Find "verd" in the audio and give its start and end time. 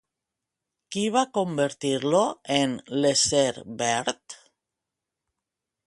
3.85-4.39